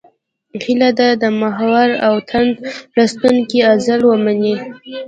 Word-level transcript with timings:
هیله 0.63 0.89
ده 0.99 1.07
د 1.21 1.23
محور 1.41 1.89
او 2.07 2.13
تاند 2.29 2.53
لوستونکي 2.95 3.59
عذر 3.71 3.99
ومني. 4.05 4.55